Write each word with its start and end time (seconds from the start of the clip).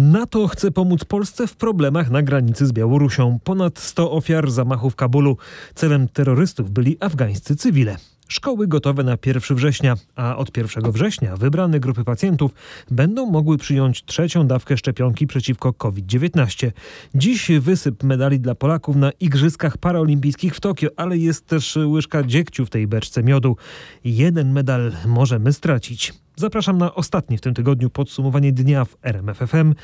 NATO 0.00 0.48
chce 0.48 0.70
pomóc 0.70 1.04
Polsce 1.04 1.46
w 1.46 1.56
problemach 1.56 2.10
na 2.10 2.22
granicy 2.22 2.66
z 2.66 2.72
Białorusią. 2.72 3.38
Ponad 3.44 3.78
100 3.78 4.12
ofiar 4.12 4.50
zamachu 4.50 4.90
w 4.90 4.96
Kabulu. 4.96 5.36
Celem 5.74 6.08
terrorystów 6.08 6.70
byli 6.70 6.96
afgańscy 7.00 7.56
cywile. 7.56 7.96
Szkoły 8.28 8.68
gotowe 8.68 9.02
na 9.04 9.18
1 9.26 9.56
września, 9.56 9.94
a 10.16 10.36
od 10.36 10.56
1 10.56 10.92
września 10.92 11.36
wybrane 11.36 11.80
grupy 11.80 12.04
pacjentów 12.04 12.54
będą 12.90 13.26
mogły 13.26 13.58
przyjąć 13.58 14.04
trzecią 14.04 14.46
dawkę 14.46 14.76
szczepionki 14.76 15.26
przeciwko 15.26 15.72
COVID-19. 15.72 16.70
Dziś 17.14 17.50
wysyp 17.60 18.02
medali 18.02 18.40
dla 18.40 18.54
Polaków 18.54 18.96
na 18.96 19.10
Igrzyskach 19.10 19.78
Paraolimpijskich 19.78 20.56
w 20.56 20.60
Tokio, 20.60 20.88
ale 20.96 21.18
jest 21.18 21.46
też 21.46 21.76
łyżka 21.76 22.22
dziegciu 22.22 22.66
w 22.66 22.70
tej 22.70 22.86
beczce 22.86 23.22
miodu. 23.22 23.56
Jeden 24.04 24.52
medal 24.52 24.92
możemy 25.06 25.52
stracić. 25.52 26.12
Zapraszam 26.40 26.78
na 26.78 26.94
ostatnie 26.94 27.38
w 27.38 27.40
tym 27.40 27.54
tygodniu 27.54 27.90
podsumowanie 27.90 28.52
dnia 28.52 28.84
w 28.84 28.96
RMFFM. 29.02 29.74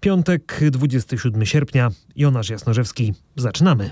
Piątek, 0.00 0.60
27 0.70 1.46
sierpnia. 1.46 1.90
Jonasz 2.16 2.50
Jasnorzewski. 2.50 3.14
Zaczynamy. 3.36 3.90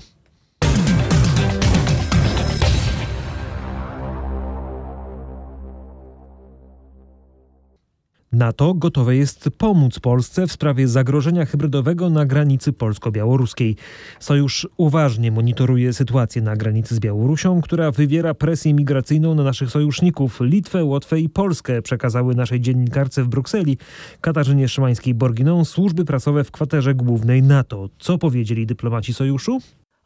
NATO 8.37 8.73
gotowe 8.73 9.15
jest 9.15 9.49
pomóc 9.57 9.99
Polsce 9.99 10.47
w 10.47 10.51
sprawie 10.51 10.87
zagrożenia 10.87 11.45
hybrydowego 11.45 12.09
na 12.09 12.25
granicy 12.25 12.73
polsko-białoruskiej. 12.73 13.75
Sojusz 14.19 14.67
uważnie 14.77 15.31
monitoruje 15.31 15.93
sytuację 15.93 16.41
na 16.41 16.55
granicy 16.55 16.95
z 16.95 16.99
Białorusią, 16.99 17.61
która 17.61 17.91
wywiera 17.91 18.33
presję 18.33 18.73
migracyjną 18.73 19.35
na 19.35 19.43
naszych 19.43 19.71
sojuszników 19.71 20.39
Litwę, 20.41 20.83
Łotwę 20.83 21.19
i 21.19 21.29
Polskę, 21.29 21.81
przekazały 21.81 22.35
naszej 22.35 22.61
dziennikarce 22.61 23.23
w 23.23 23.27
Brukseli 23.27 23.77
Katarzynie 24.21 24.67
Szymańskiej-Borginą 24.67 25.65
służby 25.65 26.05
prasowe 26.05 26.43
w 26.43 26.51
kwaterze 26.51 26.95
głównej 26.95 27.43
NATO. 27.43 27.89
Co 27.99 28.17
powiedzieli 28.17 28.65
dyplomaci 28.65 29.13
sojuszu? 29.13 29.59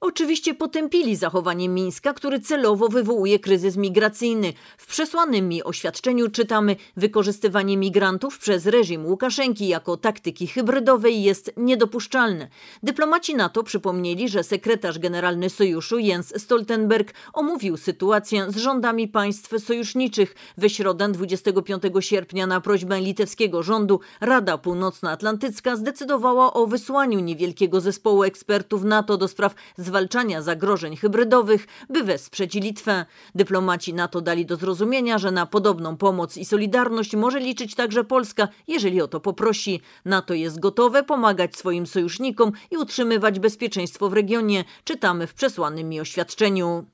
Oczywiście 0.03 0.53
potępili 0.53 1.15
zachowanie 1.15 1.69
Mińska, 1.69 2.13
który 2.13 2.39
celowo 2.39 2.87
wywołuje 2.87 3.39
kryzys 3.39 3.77
migracyjny. 3.77 4.53
W 4.77 4.87
przesłanym 4.87 5.47
mi 5.47 5.63
oświadczeniu 5.63 6.29
czytamy: 6.29 6.75
Wykorzystywanie 6.97 7.77
migrantów 7.77 8.39
przez 8.39 8.65
reżim 8.65 9.05
Łukaszenki 9.05 9.67
jako 9.67 9.97
taktyki 9.97 10.47
hybrydowej 10.47 11.23
jest 11.23 11.51
niedopuszczalne. 11.57 12.47
Dyplomaci 12.83 13.35
NATO 13.35 13.63
przypomnieli, 13.63 14.29
że 14.29 14.43
sekretarz 14.43 14.99
generalny 14.99 15.49
sojuszu 15.49 15.99
Jens 15.99 16.33
Stoltenberg 16.43 17.13
omówił 17.33 17.77
sytuację 17.77 18.51
z 18.51 18.57
rządami 18.57 19.07
państw 19.07 19.63
sojuszniczych. 19.63 20.35
We 20.57 20.69
środę 20.69 21.11
25 21.11 21.83
sierpnia 21.99 22.47
na 22.47 22.61
prośbę 22.61 23.01
litewskiego 23.01 23.63
rządu 23.63 23.99
Rada 24.21 24.57
Północnoatlantycka 24.57 25.75
zdecydowała 25.75 26.53
o 26.53 26.67
wysłaniu 26.67 27.19
niewielkiego 27.19 27.81
zespołu 27.81 28.23
ekspertów 28.23 28.83
NATO 28.83 29.17
do 29.17 29.27
spraw 29.27 29.55
zwalczania 29.91 30.41
zagrożeń 30.41 30.95
hybrydowych, 30.95 31.67
by 31.89 32.03
wesprzeć 32.03 32.53
Litwę. 32.53 33.05
Dyplomaci 33.35 33.93
NATO 33.93 34.21
dali 34.21 34.45
do 34.45 34.55
zrozumienia, 34.55 35.17
że 35.17 35.31
na 35.31 35.45
podobną 35.45 35.97
pomoc 35.97 36.37
i 36.37 36.45
solidarność 36.45 37.15
może 37.15 37.39
liczyć 37.39 37.75
także 37.75 38.03
Polska, 38.03 38.47
jeżeli 38.67 39.01
o 39.01 39.07
to 39.07 39.19
poprosi. 39.19 39.81
NATO 40.05 40.33
jest 40.33 40.59
gotowe 40.59 41.03
pomagać 41.03 41.55
swoim 41.55 41.87
sojusznikom 41.87 42.51
i 42.71 42.77
utrzymywać 42.77 43.39
bezpieczeństwo 43.39 44.09
w 44.09 44.13
regionie, 44.13 44.63
czytamy 44.83 45.27
w 45.27 45.33
przesłanym 45.33 45.89
mi 45.89 45.99
oświadczeniu. 45.99 46.85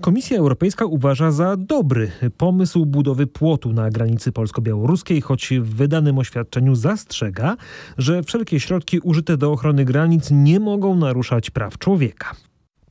Komisja 0.00 0.38
Europejska 0.38 0.84
uważa 0.84 1.30
za 1.30 1.56
dobry 1.56 2.10
pomysł 2.36 2.86
budowy 2.86 3.26
płotu 3.26 3.72
na 3.72 3.90
granicy 3.90 4.32
polsko-białoruskiej, 4.32 5.20
choć 5.20 5.48
w 5.60 5.74
wydanym 5.74 6.18
oświadczeniu 6.18 6.74
zastrzega, 6.74 7.56
że 7.98 8.22
wszelkie 8.22 8.60
środki 8.60 8.98
użyte 9.00 9.36
do 9.36 9.52
ochrony 9.52 9.84
granic 9.84 10.28
nie 10.30 10.60
mogą 10.60 10.96
naruszać 10.96 11.50
praw 11.50 11.78
człowieka. 11.78 12.45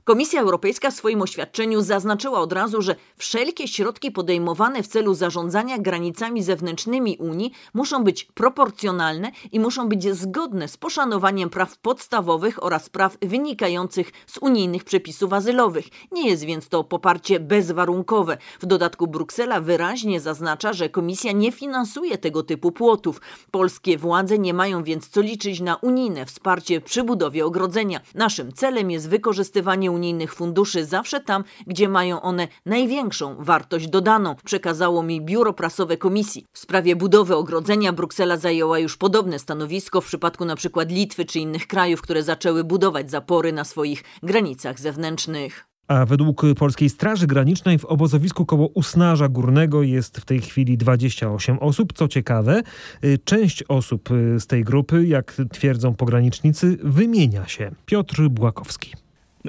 Komisja 0.05 0.41
Europejska 0.41 0.91
w 0.91 0.93
swoim 0.93 1.21
oświadczeniu 1.21 1.81
zaznaczyła 1.81 2.39
od 2.39 2.53
razu, 2.53 2.81
że 2.81 2.95
wszelkie 3.17 3.67
środki 3.67 4.11
podejmowane 4.11 4.83
w 4.83 4.87
celu 4.87 5.13
zarządzania 5.13 5.77
granicami 5.77 6.43
zewnętrznymi 6.43 7.17
Unii 7.17 7.51
muszą 7.73 8.03
być 8.03 8.23
proporcjonalne 8.23 9.31
i 9.51 9.59
muszą 9.59 9.89
być 9.89 10.15
zgodne 10.15 10.67
z 10.67 10.77
poszanowaniem 10.77 11.49
praw 11.49 11.77
podstawowych 11.77 12.63
oraz 12.63 12.89
praw 12.89 13.17
wynikających 13.21 14.11
z 14.27 14.37
unijnych 14.37 14.83
przepisów 14.83 15.33
azylowych. 15.33 15.85
Nie 16.11 16.29
jest 16.29 16.43
więc 16.43 16.69
to 16.69 16.83
poparcie 16.83 17.39
bezwarunkowe. 17.39 18.37
W 18.59 18.65
dodatku 18.65 19.07
Bruksela 19.07 19.61
wyraźnie 19.61 20.19
zaznacza, 20.19 20.73
że 20.73 20.89
Komisja 20.89 21.31
nie 21.31 21.51
finansuje 21.51 22.17
tego 22.17 22.43
typu 22.43 22.71
płotów. 22.71 23.21
Polskie 23.51 23.97
władze 23.97 24.39
nie 24.39 24.53
mają 24.53 24.83
więc 24.83 25.09
co 25.09 25.21
liczyć 25.21 25.59
na 25.59 25.75
unijne 25.75 26.25
wsparcie 26.25 26.81
przy 26.81 27.03
budowie 27.03 27.45
ogrodzenia. 27.45 27.99
Naszym 28.15 28.53
celem 28.53 28.91
jest 28.91 29.09
wykorzystywanie 29.09 29.94
unijnych 29.95 30.33
funduszy 30.33 30.85
zawsze 30.85 31.21
tam, 31.21 31.43
gdzie 31.67 31.89
mają 31.89 32.21
one 32.21 32.47
największą 32.65 33.35
wartość 33.39 33.87
dodaną, 33.87 34.35
przekazało 34.45 35.03
mi 35.03 35.21
biuro 35.21 35.53
prasowe 35.53 35.97
komisji. 35.97 36.45
W 36.53 36.59
sprawie 36.59 36.95
budowy 36.95 37.35
ogrodzenia 37.35 37.93
Bruksela 37.93 38.37
zajęła 38.37 38.79
już 38.79 38.97
podobne 38.97 39.39
stanowisko 39.39 40.01
w 40.01 40.05
przypadku 40.05 40.43
np. 40.43 40.85
Litwy 40.85 41.25
czy 41.25 41.39
innych 41.39 41.67
krajów, 41.67 42.01
które 42.01 42.23
zaczęły 42.23 42.63
budować 42.63 43.11
zapory 43.11 43.53
na 43.53 43.63
swoich 43.63 44.03
granicach 44.23 44.79
zewnętrznych. 44.79 45.65
A 45.87 46.05
według 46.05 46.41
Polskiej 46.59 46.89
Straży 46.89 47.27
Granicznej 47.27 47.79
w 47.79 47.85
obozowisku 47.85 48.45
koło 48.45 48.67
Usnarza 48.67 49.29
Górnego 49.29 49.83
jest 49.83 50.17
w 50.17 50.25
tej 50.25 50.39
chwili 50.41 50.77
28 50.77 51.59
osób. 51.59 51.93
Co 51.93 52.07
ciekawe, 52.07 52.61
y, 53.03 53.17
część 53.25 53.63
osób 53.63 54.11
y, 54.11 54.39
z 54.39 54.47
tej 54.47 54.63
grupy, 54.63 55.07
jak 55.07 55.37
twierdzą 55.51 55.95
pogranicznicy, 55.95 56.77
wymienia 56.83 57.47
się. 57.47 57.71
Piotr 57.85 58.29
Błakowski. 58.29 59.04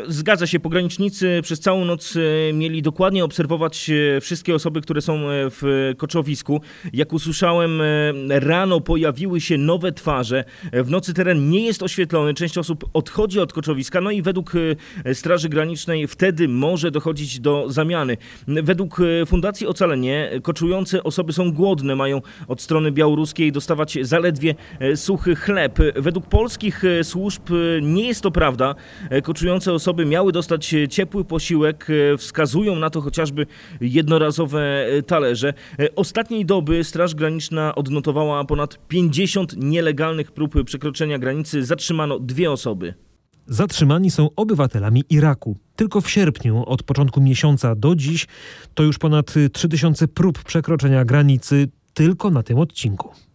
Zgadza 0.09 0.47
się, 0.47 0.61
pogranicznicy 0.61 1.41
przez 1.43 1.61
całą 1.61 1.85
noc 1.85 2.17
e, 2.17 2.53
mieli 2.53 2.83
dokładnie 2.83 3.25
obserwować 3.25 3.91
e, 3.91 4.21
wszystkie 4.21 4.55
osoby, 4.55 4.81
które 4.81 5.01
są 5.01 5.15
e, 5.15 5.51
w 5.51 5.93
koczowisku. 5.97 6.61
Jak 6.93 7.13
usłyszałem, 7.13 7.83
rano 8.29 8.81
pojawiły 8.81 9.41
się 9.41 9.59
nowe 9.59 9.93
twarze. 9.93 10.45
W 10.73 10.91
nocy 10.91 11.15
teren 11.15 11.51
nie 11.51 11.67
jest 11.67 11.83
oświetlony, 11.83 12.35
część 12.35 12.59
osób 12.59 12.85
odchodzi 12.93 13.41
od 13.41 13.53
koczowiska, 13.53 14.01
no 14.01 14.11
i 14.11 14.23
według 14.23 14.53
Straży 15.13 15.49
Granicznej 15.49 16.09
wtedy 16.09 16.49
może 16.49 16.91
dochodzić 16.91 17.41
do 17.41 17.67
zamiany. 17.69 18.17
Według 18.47 19.01
Fundacji 19.27 19.67
Ocalenie 19.67 20.31
koczujące 20.43 21.03
osoby 21.03 21.33
są 21.33 21.53
głodne, 21.53 21.97
mają 21.97 22.23
od 22.49 22.63
strony 22.63 22.93
białoruskiej 22.93 23.53
dostawać 23.53 23.99
zaledwie 24.03 24.55
suchy 24.95 25.37
chleb. 25.37 25.79
Według 25.97 26.27
polskich 26.27 26.83
służb 27.03 27.43
nie 27.83 28.07
jest 28.07 28.21
to 28.21 28.31
prawda. 28.31 28.75
Koczujące 29.23 29.73
osoby 29.73 29.86
osoby 29.87 30.07
miały 30.07 30.33
dostać 30.33 30.75
e, 30.75 30.89
ciepły 30.89 31.25
posiłek, 31.25 31.87
e, 31.91 32.17
wskazują 32.17 32.77
na 32.77 32.91
to 32.91 33.01
chociażby 33.01 33.47
jednorazowe 33.81 34.87
e, 34.87 35.03
talerze. 35.03 35.55
Ostatniej 35.97 36.47
doby 36.47 36.85
Straż 36.85 37.15
Graniczna 37.15 37.75
odnotowała 37.75 38.45
ponad 38.45 38.79
50 38.89 39.55
nielegalnych 39.57 40.33
prób 40.33 40.65
przekroczenia 40.65 41.19
granicy. 41.19 41.65
Zatrzymano 41.65 42.19
dwie 42.19 42.51
osoby. 42.51 42.95
Zatrzymani 43.47 44.11
są 44.11 44.29
obywatelami 44.37 45.05
Iraku. 45.11 45.57
Tylko 45.77 46.01
w 46.01 46.11
sierpniu, 46.11 46.65
od 46.67 46.83
początku 46.83 47.21
miesiąca 47.21 47.75
do 47.75 47.97
dziś, 47.97 48.27
to 48.75 48.83
już 48.83 48.99
ponad 48.99 49.35
3000 49.53 50.09
prób 50.09 50.45
przekroczenia 50.45 51.05
granicy 51.05 51.69
tylko 51.95 52.31
na 52.31 52.43
tym 52.43 52.59
odcinku. 52.59 53.26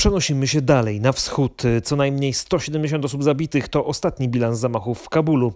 Przenosimy 0.00 0.48
się 0.48 0.62
dalej, 0.62 1.00
na 1.00 1.12
wschód. 1.12 1.62
Co 1.84 1.96
najmniej 1.96 2.32
170 2.32 3.04
osób 3.04 3.24
zabitych 3.24 3.68
to 3.68 3.84
ostatni 3.84 4.28
bilans 4.28 4.58
zamachów 4.58 4.98
w 4.98 5.08
Kabulu. 5.08 5.52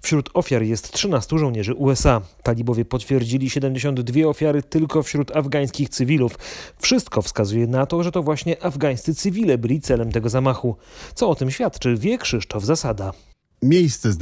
Wśród 0.00 0.30
ofiar 0.34 0.62
jest 0.62 0.92
13 0.92 1.38
żołnierzy 1.38 1.74
USA. 1.74 2.20
Talibowie 2.42 2.84
potwierdzili 2.84 3.50
72 3.50 4.28
ofiary 4.28 4.62
tylko 4.62 5.02
wśród 5.02 5.36
afgańskich 5.36 5.88
cywilów. 5.88 6.38
Wszystko 6.78 7.22
wskazuje 7.22 7.66
na 7.66 7.86
to, 7.86 8.02
że 8.02 8.12
to 8.12 8.22
właśnie 8.22 8.62
afgańscy 8.62 9.14
cywile 9.14 9.58
byli 9.58 9.80
celem 9.80 10.12
tego 10.12 10.28
zamachu. 10.28 10.76
Co 11.14 11.28
o 11.28 11.34
tym 11.34 11.50
świadczy, 11.50 11.96
wie 11.96 12.18
Krzysztof 12.18 12.64
Zasada. 12.64 13.12
Miejsce 13.62 14.12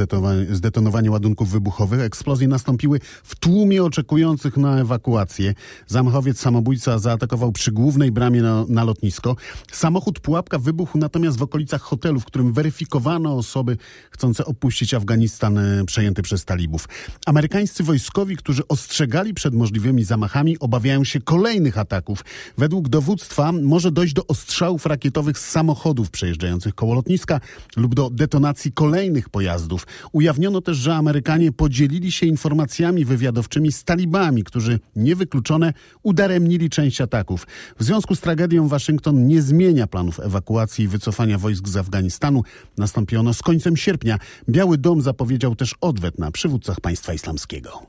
zdetonowania 0.50 1.10
ładunków 1.10 1.50
wybuchowych 1.50 2.00
eksplozje 2.00 2.48
nastąpiły 2.48 3.00
w 3.24 3.36
tłumie 3.36 3.84
oczekujących 3.84 4.56
na 4.56 4.80
ewakuację. 4.80 5.54
Zamachowiec 5.86 6.40
samobójca 6.40 6.98
zaatakował 6.98 7.52
przy 7.52 7.72
głównej 7.72 8.12
bramie 8.12 8.42
na, 8.42 8.64
na, 8.68 8.84
lotnisko. 8.84 9.36
Samochód 9.72 10.20
pułapka 10.20 10.58
wybuchł 10.58 10.98
natomiast 10.98 11.38
w 11.38 11.42
okolicach 11.42 11.82
hotelu, 11.82 12.20
w 12.20 12.24
którym 12.24 12.52
weryfikowano 12.52 13.36
osoby 13.36 13.76
chcące 14.10 14.44
opuścić 14.44 14.94
Afganistan 14.94 15.58
e, 15.58 15.84
przejęty 15.84 16.22
przez 16.22 16.44
talibów. 16.44 16.88
Amerykańscy 17.26 17.82
wojskowi, 17.82 18.36
którzy 18.36 18.68
ostrzegali 18.68 19.34
przed 19.34 19.54
możliwymi 19.54 20.04
zamachami, 20.04 20.58
obawiają 20.58 21.04
się 21.04 21.20
kolejnych 21.20 21.78
ataków. 21.78 22.24
Według 22.58 22.88
dowództwa 22.88 23.52
może 23.52 23.92
dojść 23.92 24.14
do 24.14 24.26
ostrzałów 24.26 24.86
rakietowych 24.86 25.38
z 25.38 25.50
samochodów 25.50 26.10
przejeżdżających 26.10 26.74
koło 26.74 26.94
lotniska 26.94 27.40
lub 27.76 27.94
do 27.94 28.10
detonacji 28.10 28.72
kolejnych 28.72 29.25
innych 29.26 29.28
pojazdów. 29.28 29.86
Ujawniono 30.12 30.60
też, 30.60 30.76
że 30.76 30.94
Amerykanie 30.94 31.52
podzielili 31.52 32.12
się 32.12 32.26
informacjami 32.26 33.04
wywiadowczymi 33.04 33.72
z 33.72 33.84
talibami, 33.84 34.44
którzy 34.44 34.78
niewykluczone 34.96 35.72
udaremnili 36.02 36.70
część 36.70 37.00
ataków. 37.00 37.46
W 37.78 37.84
związku 37.84 38.14
z 38.14 38.20
tragedią 38.20 38.68
Waszyngton 38.68 39.26
nie 39.26 39.42
zmienia 39.42 39.86
planów 39.86 40.20
ewakuacji 40.20 40.84
i 40.84 40.88
wycofania 40.88 41.38
wojsk 41.38 41.68
z 41.68 41.76
Afganistanu. 41.76 42.42
Nastąpi 42.78 43.16
ono 43.16 43.34
z 43.34 43.42
końcem 43.42 43.76
sierpnia. 43.76 44.18
Biały 44.48 44.78
Dom 44.78 45.02
zapowiedział 45.02 45.54
też 45.54 45.74
odwet 45.80 46.18
na 46.18 46.30
przywódcach 46.30 46.80
państwa 46.80 47.12
islamskiego. 47.12 47.86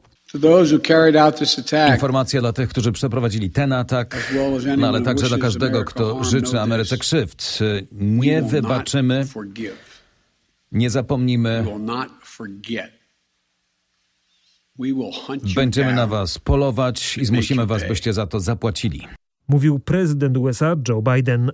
Informacja 1.93 2.41
dla 2.41 2.53
tych, 2.53 2.69
którzy 2.69 2.91
przeprowadzili 2.91 3.49
ten 3.49 3.73
atak, 3.73 4.33
no 4.77 4.87
ale 4.87 5.01
także 5.01 5.27
dla 5.27 5.37
każdego, 5.37 5.85
kto 5.85 6.23
życzy 6.23 6.61
Ameryce 6.61 6.97
krzywd. 6.97 7.59
Nie 7.91 8.41
wybaczymy, 8.41 9.25
nie 10.71 10.89
zapomnimy. 10.89 11.65
Będziemy 15.55 15.93
na 15.93 16.07
was 16.07 16.39
polować 16.39 17.17
i 17.17 17.25
zmusimy 17.25 17.65
was, 17.65 17.87
byście 17.87 18.13
za 18.13 18.27
to 18.27 18.39
zapłacili. 18.39 19.07
Mówił 19.47 19.79
prezydent 19.79 20.37
USA 20.37 20.75
Joe 20.89 21.01
Biden. 21.01 21.51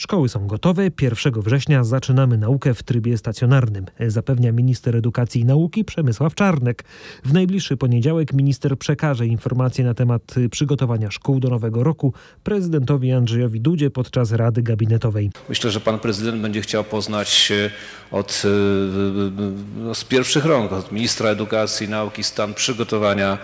Szkoły 0.00 0.28
są 0.28 0.46
gotowe. 0.46 0.90
1 1.00 1.32
września 1.36 1.84
zaczynamy 1.84 2.38
naukę 2.38 2.74
w 2.74 2.82
trybie 2.82 3.18
stacjonarnym, 3.18 3.86
zapewnia 4.06 4.52
minister 4.52 4.96
edukacji 4.96 5.40
i 5.40 5.44
nauki 5.44 5.84
Przemysław 5.84 6.34
Czarnek. 6.34 6.84
W 7.24 7.32
najbliższy 7.32 7.76
poniedziałek 7.76 8.32
minister 8.32 8.78
przekaże 8.78 9.26
informacje 9.26 9.84
na 9.84 9.94
temat 9.94 10.34
przygotowania 10.50 11.10
szkół 11.10 11.40
do 11.40 11.48
nowego 11.48 11.84
roku 11.84 12.12
prezydentowi 12.44 13.12
Andrzejowi 13.12 13.60
Dudzie 13.60 13.90
podczas 13.90 14.32
Rady 14.32 14.62
Gabinetowej. 14.62 15.30
Myślę, 15.48 15.70
że 15.70 15.80
pan 15.80 15.98
prezydent 15.98 16.42
będzie 16.42 16.60
chciał 16.60 16.84
poznać 16.84 17.52
od, 18.10 18.42
no, 19.76 19.94
z 19.94 20.04
pierwszych 20.04 20.44
rąk, 20.44 20.72
od 20.72 20.92
ministra 20.92 21.28
edukacji 21.28 21.86
i 21.86 21.90
nauki 21.90 22.22
stan 22.24 22.54
przygotowania 22.54 23.38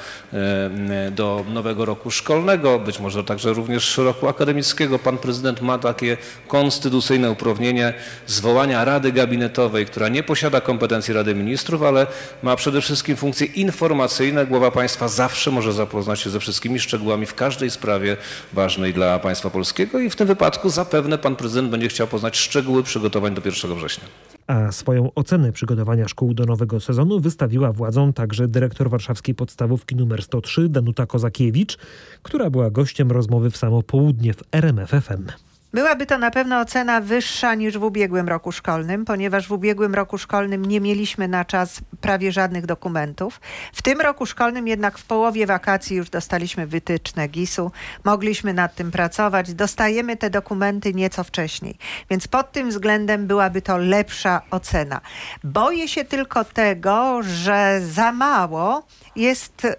do 1.16 1.44
nowego 1.54 1.84
roku 1.84 2.10
szkolnego, 2.10 2.78
być 2.78 3.00
może 3.00 3.24
także 3.24 3.52
również 3.52 3.98
roku 3.98 4.28
akademickiego. 4.28 4.98
Pan 4.98 5.18
prezydent 5.18 5.62
ma 5.62 5.78
takie 5.78 6.16
konstytucyjne 6.49 7.31
uprawnienie 7.31 7.94
zwołania 8.26 8.85
Rady 8.85 9.12
Gabinetowej, 9.12 9.87
która 9.87 10.08
nie 10.08 10.23
posiada 10.23 10.61
kompetencji 10.61 11.14
Rady 11.14 11.35
Ministrów, 11.35 11.82
ale 11.82 12.06
ma 12.43 12.56
przede 12.56 12.81
wszystkim 12.81 13.17
funkcje 13.17 13.46
informacyjne. 13.46 14.46
Głowa 14.46 14.70
państwa 14.70 15.08
zawsze 15.08 15.50
może 15.50 15.73
zapoznać 15.73 16.20
się 16.20 16.31
ze 16.31 16.41
wszystkimi 16.41 16.81
szczegółami 16.81 17.26
w 17.26 17.35
każdej 17.35 17.70
sprawie 17.70 18.17
ważnej 18.52 18.94
dla 18.94 19.19
państwa 19.19 19.50
polskiego 19.50 20.00
i 20.00 20.11
w 20.11 20.17
tym 20.17 20.26
wypadku 20.26 20.70
zapewne 20.70 21.19
pan 21.19 21.37
prezydent 21.37 21.70
będzie 21.70 21.88
chciał 21.88 22.06
poznać 22.06 22.37
szczegóły 22.37 22.82
przygotowań 22.82 23.35
do 23.35 23.43
1 23.44 23.75
września. 23.75 24.05
A 24.47 24.73
swoją 24.73 25.14
ocenę 25.14 25.52
przygotowania 25.52 26.08
szkół 26.08 26.35
do 26.35 26.44
nowego 26.44 26.81
sezonu 26.81 27.20
wystawiła 27.20 27.73
władzom 27.73 28.12
także 28.12 28.49
dyrektor 28.49 28.90
warszawskiej 28.90 29.35
podstawówki 29.35 29.94
nr 29.94 30.23
103 30.23 30.69
Danuta 30.69 31.06
Kozakiewicz, 31.06 31.79
która 32.23 32.50
była 32.50 32.70
gościem 32.70 33.11
rozmowy 33.11 33.50
w 33.50 33.56
samo 33.56 33.82
południe 33.82 34.35
w 34.35 34.43
RMFFM. 34.52 35.26
Byłaby 35.75 36.06
to 36.06 36.19
na 36.19 36.31
pewno 36.31 36.61
ocena 36.61 37.00
wyższa 37.00 37.55
niż 37.55 37.79
w 37.79 37.82
ubiegłym 37.82 38.29
roku 38.29 38.53
szkolnym, 38.53 39.05
ponieważ 39.05 39.49
w 39.49 39.53
ubiegłym 39.53 39.94
roku 39.94 40.19
szkolnym 40.19 40.65
nie 40.65 40.81
mieliśmy 40.81 41.29
na 41.29 41.44
czas 41.44 41.81
prawie 42.00 42.32
żadnych 42.32 42.67
dokumentów. 42.67 43.41
W 43.73 43.82
tym 43.82 44.00
roku 44.00 44.26
szkolnym 44.26 44.69
jednak 44.69 44.99
w 44.99 45.05
połowie 45.05 45.47
wakacji 45.47 45.97
już 45.97 46.11
dostaliśmy 46.11 46.67
wytyczne 46.67 47.29
GIS-u, 47.29 47.71
mogliśmy 48.05 48.55
nad 48.55 48.75
tym 48.75 48.91
pracować, 48.91 49.55
dostajemy 49.55 50.17
te 50.17 50.31
dokumenty 50.31 50.94
nieco 50.94 51.25
wcześniej, 51.25 51.79
więc 52.11 52.29
pod 52.29 52.53
tym 52.53 52.69
względem 52.69 53.26
byłaby 53.26 53.62
to 53.62 53.79
lepsza 53.79 54.43
ocena. 54.50 55.00
Boję 55.44 55.88
się 55.88 56.05
tylko 56.05 56.44
tego, 56.44 57.23
że 57.23 57.81
za 57.81 58.12
mało 58.12 58.87
jest 59.16 59.64
y, 59.64 59.70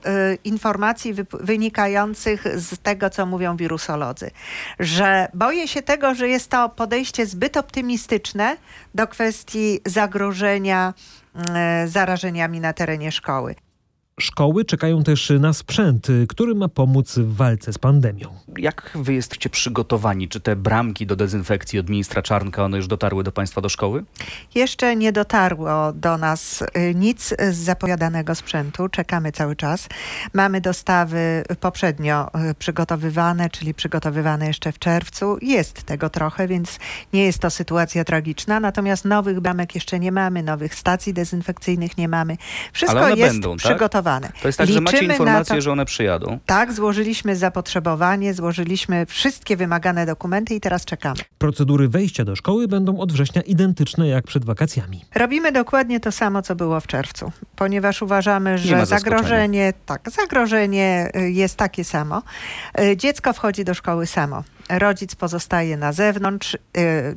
informacji 0.44 1.14
wynikających 1.34 2.44
z 2.58 2.80
tego, 2.80 3.10
co 3.10 3.26
mówią 3.26 3.58
wirusolodzy, 3.58 4.32
że 4.80 5.28
boję 5.34 5.68
się 5.68 5.82
tego, 5.82 6.16
że 6.16 6.28
jest 6.28 6.50
to 6.50 6.70
podejście 6.70 7.26
zbyt 7.26 7.58
optymistyczne 7.58 8.58
do 8.96 9.08
kwestii 9.08 9.80
zagrożenia 9.86 10.94
y, 11.84 11.88
zarażeniami 11.88 12.60
na 12.60 12.74
terenie 12.74 13.12
szkoły. 13.12 13.56
Szkoły 14.20 14.66
czekają 14.66 15.04
też 15.04 15.34
na 15.40 15.54
sprzęt, 15.54 16.08
który 16.30 16.56
ma 16.56 16.68
pomóc 16.68 17.18
w 17.18 17.36
walce 17.36 17.74
z 17.74 17.78
pandemią. 17.78 18.30
Jak 18.58 18.92
wy 18.96 19.14
jesteście 19.14 19.50
przygotowani? 19.50 20.30
Czy 20.30 20.40
te 20.40 20.56
bramki 20.56 21.06
do 21.06 21.16
dezynfekcji 21.16 21.80
od 21.80 21.90
ministra 21.90 22.22
Czarnka, 22.22 22.64
one 22.64 22.78
już 22.78 22.88
dotarły 22.88 23.24
do 23.24 23.32
państwa 23.32 23.62
do 23.62 23.70
szkoły? 23.70 24.04
Jeszcze 24.56 24.96
nie 24.96 25.12
dotarło 25.12 25.94
do 25.94 26.18
nas 26.18 26.62
y, 26.62 26.96
nic 26.96 27.34
z 27.52 27.56
zapowiadanego 27.56 28.36
sprzętu. 28.36 28.90
Czekamy 28.90 29.32
cały 29.32 29.56
czas. 29.56 29.88
Mamy 30.34 30.62
dostawy 30.62 31.44
poprzednio 31.60 32.32
y, 32.50 32.56
przygotowywane, 32.56 33.50
czyli 33.50 33.74
przygotowywane 33.74 34.48
jeszcze 34.48 34.72
w 34.72 34.80
czerwcu. 34.80 35.38
Jest 35.42 35.84
tego 35.84 36.10
trochę, 36.10 36.48
więc 36.48 36.80
nie 37.14 37.24
jest 37.24 37.40
to 37.40 37.50
sytuacja 37.50 38.04
tragiczna. 38.04 38.60
Natomiast 38.60 39.06
nowych 39.06 39.40
bramek 39.40 39.76
jeszcze 39.76 40.00
nie 40.00 40.12
mamy, 40.12 40.44
nowych 40.44 40.76
stacji 40.76 41.14
dezynfekcyjnych 41.14 41.98
nie 41.98 42.08
mamy. 42.08 42.38
Wszystko 42.74 43.10
jest 43.10 43.22
będą, 43.22 43.58
przygotowane. 43.58 44.05
Tak? 44.05 44.05
To 44.42 44.48
jest 44.48 44.58
tak, 44.58 44.68
Liczymy 44.68 44.90
że 44.90 44.98
macie 44.98 45.06
informację, 45.06 45.56
to... 45.56 45.62
że 45.62 45.72
one 45.72 45.86
przyjadą? 45.86 46.40
Tak, 46.46 46.74
złożyliśmy 46.74 47.36
zapotrzebowanie, 47.36 48.34
złożyliśmy 48.34 49.06
wszystkie 49.06 49.58
wymagane 49.58 50.06
dokumenty 50.06 50.56
i 50.56 50.60
teraz 50.60 50.86
czekamy. 50.86 51.20
Procedury 51.38 51.88
wejścia 51.88 52.26
do 52.26 52.36
szkoły 52.36 52.68
będą 52.68 53.00
od 53.00 53.12
września 53.12 53.42
identyczne 53.42 54.08
jak 54.08 54.26
przed 54.26 54.46
wakacjami. 54.46 55.06
Robimy 55.16 55.52
dokładnie 55.52 56.00
to 56.00 56.12
samo, 56.12 56.42
co 56.42 56.56
było 56.56 56.80
w 56.80 56.88
czerwcu, 56.88 57.32
ponieważ 57.56 58.02
uważamy, 58.02 58.58
że 58.58 58.86
zagrożenie, 58.86 59.74
tak, 59.86 60.12
zagrożenie 60.12 61.12
y, 61.16 61.32
jest 61.32 61.56
takie 61.56 61.84
samo. 61.84 62.22
Y, 62.80 62.98
dziecko 62.98 63.34
wchodzi 63.34 63.66
do 63.66 63.74
szkoły 63.74 64.08
samo 64.08 64.44
rodzic 64.70 65.16
pozostaje 65.16 65.78
na 65.78 65.94
zewnątrz, 65.94 66.54
y, 66.54 66.60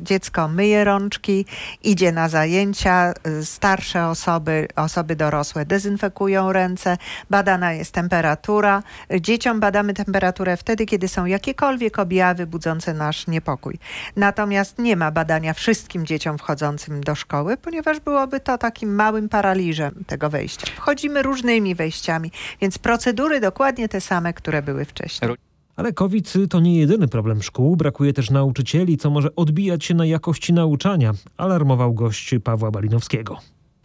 dziecko 0.03 0.49
myje 0.49 0.85
rączki, 0.85 1.47
idzie 1.83 2.13
na 2.13 2.29
zajęcia, 2.29 3.15
y, 3.41 3.45
starsze 3.45 4.07
osoby, 4.07 4.69
osoby 4.77 5.17
dorosłe 5.17 5.67
dezynfekują 5.67 6.53
ręce, 6.53 6.97
badana 7.31 7.73
jest 7.73 7.93
temperatura. 7.93 8.83
Dzieciom 9.21 9.61
badamy 9.61 9.95
temperaturę 9.95 10.57
wtedy, 10.57 10.87
kiedy 10.87 11.09
są 11.09 11.25
jakiekolwiek 11.25 11.99
objawy 11.99 12.47
budzące 12.47 12.95
nasz 12.95 13.27
niepokój. 13.27 13.79
Natomiast 14.17 14.79
nie 14.79 14.97
ma 14.97 15.11
badania 15.11 15.55
wszystkim 15.55 16.07
dzieciom 16.07 16.39
wchodzącym 16.39 17.01
do 17.01 17.15
szkoły, 17.15 17.57
ponieważ 17.57 18.01
byłoby 18.01 18.41
to 18.41 18.59
takim 18.59 18.95
małym 18.95 19.29
paraliżem 19.29 20.05
tego 20.07 20.31
wejścia. 20.31 20.67
Wchodzimy 20.77 21.23
różnymi 21.23 21.75
wejściami, 21.75 22.33
więc 22.61 22.79
procedury 22.79 23.41
dokładnie 23.41 23.89
te 23.89 24.01
same, 24.01 24.33
które 24.33 24.63
były 24.63 24.85
wcześniej. 24.85 25.48
Ale 25.79 25.93
COVID 25.93 26.35
to 26.51 26.61
nie 26.61 26.79
jedyny 26.79 27.09
problem 27.09 27.43
szkół. 27.43 27.77
Brakuje 27.77 28.13
też 28.13 28.31
nauczycieli, 28.31 28.97
co 28.97 29.11
może 29.11 29.35
odbijać 29.37 29.85
się 29.85 29.95
na 29.95 30.07
jakości 30.07 30.53
nauczania, 30.53 31.13
alarmował 31.37 31.95
gość 31.95 32.35
Pawła 32.45 32.71
Balinowskiego. 32.71 33.39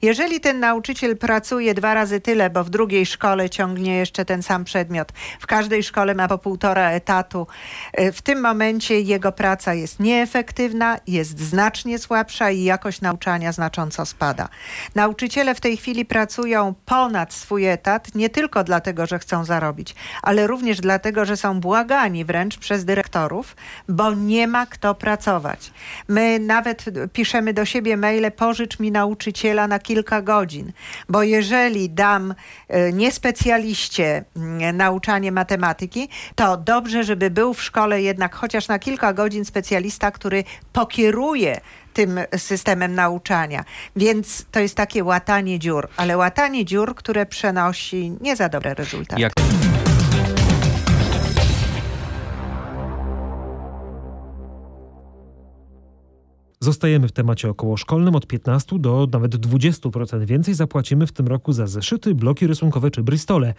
Jeżeli 0.03 0.39
ten 0.39 0.59
nauczyciel 0.59 1.17
pracuje 1.17 1.73
dwa 1.73 1.93
razy 1.93 2.21
tyle, 2.21 2.49
bo 2.49 2.63
w 2.63 2.69
drugiej 2.69 3.05
szkole 3.05 3.49
ciągnie 3.49 3.95
jeszcze 3.95 4.25
ten 4.25 4.43
sam 4.43 4.63
przedmiot, 4.63 5.11
w 5.39 5.47
każdej 5.47 5.83
szkole 5.83 6.15
ma 6.15 6.27
po 6.27 6.37
półtora 6.37 6.91
etatu, 6.91 7.47
y, 7.99 8.11
w 8.11 8.21
tym 8.21 8.41
momencie 8.41 9.01
jego 9.01 9.31
praca 9.31 9.73
jest 9.73 9.99
nieefektywna, 9.99 10.97
jest 11.07 11.39
znacznie 11.39 11.99
słabsza 11.99 12.51
i 12.51 12.63
jakość 12.63 13.01
nauczania 13.01 13.51
znacząco 13.51 14.05
spada. 14.05 14.49
Nauczyciele 14.95 15.55
w 15.55 15.61
tej 15.61 15.77
chwili 15.77 16.05
pracują 16.05 16.73
ponad 16.85 17.33
swój 17.33 17.65
etat, 17.65 18.15
nie 18.15 18.29
tylko 18.29 18.63
dlatego, 18.63 19.05
że 19.05 19.19
chcą 19.19 19.45
zarobić, 19.45 19.95
ale 20.21 20.47
również 20.47 20.81
dlatego, 20.81 21.25
że 21.25 21.37
są 21.37 21.59
błagani 21.59 22.25
wręcz 22.25 22.57
przez 22.57 22.85
dyrektorów, 22.85 23.55
bo 23.89 24.13
nie 24.13 24.47
ma 24.47 24.65
kto 24.65 24.95
pracować. 24.95 25.71
My 26.07 26.39
nawet 26.39 26.85
piszemy 27.13 27.53
do 27.53 27.65
siebie 27.65 27.97
maile, 27.97 28.31
pożycz 28.31 28.79
mi 28.79 28.91
nauczyciela 28.91 29.67
na 29.67 29.79
kilka 29.79 29.92
kilka 29.93 30.21
godzin, 30.21 30.71
bo 31.09 31.23
jeżeli 31.23 31.89
dam 31.89 32.33
e, 32.67 32.93
niespecjaliście 32.93 34.23
mm, 34.35 34.77
nauczanie 34.77 35.31
matematyki, 35.31 36.09
to 36.35 36.57
dobrze, 36.57 37.03
żeby 37.03 37.29
był 37.29 37.53
w 37.53 37.63
szkole 37.63 38.01
jednak 38.01 38.35
chociaż 38.35 38.67
na 38.67 38.79
kilka 38.79 39.13
godzin 39.13 39.45
specjalista, 39.45 40.11
który 40.11 40.43
pokieruje 40.73 41.61
tym 41.93 42.19
systemem 42.37 42.95
nauczania. 42.95 43.63
Więc 43.95 44.45
to 44.51 44.59
jest 44.59 44.75
takie 44.75 45.03
łatanie 45.03 45.59
dziur, 45.59 45.87
ale 45.97 46.17
łatanie 46.17 46.65
dziur, 46.65 46.95
które 46.95 47.25
przenosi 47.25 48.13
nie 48.21 48.35
za 48.35 48.49
dobre 48.49 48.73
rezultaty. 48.73 49.21
Jak 49.21 49.33
Zostajemy 56.63 57.07
w 57.07 57.11
temacie 57.11 57.49
okołoszkolnym 57.49 58.15
od 58.15 58.27
15 58.27 58.79
do 58.79 59.07
nawet 59.11 59.35
20% 59.35 60.25
więcej 60.25 60.53
zapłacimy 60.53 61.07
w 61.07 61.11
tym 61.11 61.27
roku 61.27 61.53
za 61.53 61.67
zeszyty, 61.67 62.15
bloki 62.15 62.47
rysunkowe 62.47 62.91
czy 62.91 63.03
bristole. 63.03 63.53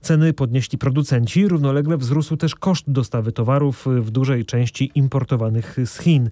Ceny 0.00 0.32
podnieśli 0.32 0.78
producenci, 0.78 1.48
równolegle 1.48 1.96
wzrósł 1.96 2.36
też 2.36 2.54
koszt 2.54 2.84
dostawy 2.90 3.32
towarów 3.32 3.86
w 3.86 4.10
dużej 4.10 4.44
części 4.44 4.90
importowanych 4.94 5.76
z 5.84 5.98
Chin. 5.98 6.30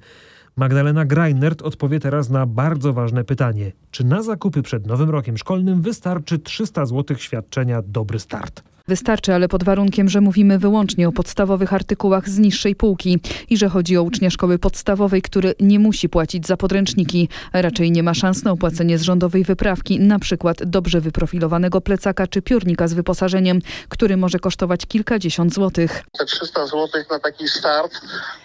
Magdalena 0.56 1.04
Greinert 1.04 1.62
odpowie 1.62 2.00
teraz 2.00 2.30
na 2.30 2.46
bardzo 2.46 2.92
ważne 2.92 3.24
pytanie. 3.24 3.72
Czy 3.90 4.04
na 4.04 4.22
zakupy 4.22 4.62
przed 4.62 4.86
nowym 4.86 5.10
rokiem 5.10 5.38
szkolnym 5.38 5.82
wystarczy 5.82 6.38
300 6.38 6.86
zł 6.86 7.16
świadczenia 7.16 7.82
Dobry 7.82 8.18
Start? 8.18 8.73
Wystarczy, 8.88 9.34
ale 9.34 9.48
pod 9.48 9.64
warunkiem, 9.64 10.08
że 10.08 10.20
mówimy 10.20 10.58
wyłącznie 10.58 11.08
o 11.08 11.12
podstawowych 11.12 11.72
artykułach 11.72 12.28
z 12.28 12.38
niższej 12.38 12.74
półki 12.74 13.18
i 13.50 13.56
że 13.56 13.68
chodzi 13.68 13.96
o 13.96 14.02
ucznia 14.02 14.30
szkoły 14.30 14.58
podstawowej, 14.58 15.22
który 15.22 15.54
nie 15.60 15.78
musi 15.78 16.08
płacić 16.08 16.46
za 16.46 16.56
podręczniki. 16.56 17.28
Raczej 17.52 17.92
nie 17.92 18.02
ma 18.02 18.14
szans 18.14 18.44
na 18.44 18.50
opłacenie 18.50 18.98
z 18.98 19.02
rządowej 19.02 19.44
wyprawki, 19.44 20.00
na 20.00 20.18
przykład 20.18 20.64
dobrze 20.64 21.00
wyprofilowanego 21.00 21.80
plecaka 21.80 22.26
czy 22.26 22.42
piórnika 22.42 22.88
z 22.88 22.94
wyposażeniem, 22.94 23.58
który 23.88 24.16
może 24.16 24.38
kosztować 24.38 24.86
kilkadziesiąt 24.86 25.54
złotych. 25.54 26.04
Te 26.18 26.24
300 26.24 26.66
złotych 26.66 27.10
na 27.10 27.18
taki 27.18 27.48
start, 27.48 28.00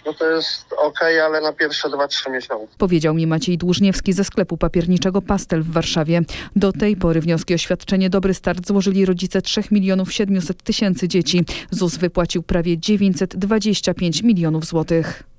no 0.06 0.14
to 0.14 0.30
jest 0.30 0.66
ok, 0.78 1.00
ale 1.26 1.40
na 1.40 1.52
pierwsze 1.52 1.88
2-3 1.88 2.30
miesiące. 2.30 2.74
Powiedział 2.78 3.14
mi 3.14 3.26
Maciej 3.26 3.58
Dłużniewski 3.58 4.12
ze 4.12 4.24
sklepu 4.24 4.56
papierniczego 4.56 5.22
Pastel 5.22 5.62
w 5.62 5.70
Warszawie. 5.70 6.22
Do 6.56 6.72
tej 6.72 6.96
pory 6.96 7.20
wnioski 7.20 7.54
o 7.54 7.58
świadczenie 7.58 8.10
Dobry 8.10 8.34
Start 8.34 8.66
złożyli 8.66 9.06
rodzice 9.06 9.42
3 9.42 9.62
milionów 9.70 10.12
7 10.12 10.29
700 10.30 10.62
tysięcy 10.62 11.08
dzieci. 11.08 11.44
ZUS 11.70 11.96
wypłacił 11.96 12.42
prawie 12.42 12.78
925 12.78 14.22
milionów 14.22 14.64
złotych. 14.64 15.29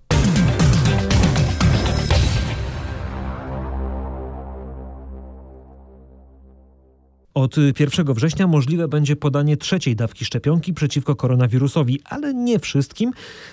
Od 7.34 7.56
1 7.80 8.14
września 8.14 8.48
możliwe 8.48 8.88
będzie 8.88 9.16
podanie 9.16 9.58
trzeciej 9.58 9.96
dawki 9.96 10.26
szczepionki 10.26 10.74
przeciwko 10.74 11.16
koronawirusowi, 11.16 12.00
ale 12.06 12.34
nie 12.34 12.60
wszystkim, 12.60 13.12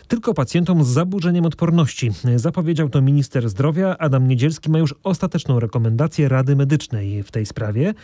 tylko 0.09 0.35
pacjentom 0.35 0.85
z 0.85 0.89
zaburzeniem 0.89 1.47
odporności. 1.47 2.11
Zapowiedział 2.37 2.89
to 2.89 3.01
minister 3.03 3.49
zdrowia. 3.49 3.97
Adam 3.99 4.29
Niedzielski 4.29 4.71
ma 4.71 4.79
już 4.79 4.95
ostateczną 5.05 5.61
rekomendację 5.61 6.29
Rady 6.29 6.57
Medycznej 6.57 7.23
w 7.23 7.31
tej 7.31 7.47
sprawie. 7.47 7.95